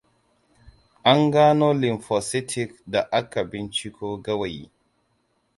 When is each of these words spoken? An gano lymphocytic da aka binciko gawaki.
An 1.09 1.21
gano 1.33 1.69
lymphocytic 1.81 2.71
da 2.91 3.01
aka 3.19 3.41
binciko 3.49 4.07
gawaki. 4.25 4.65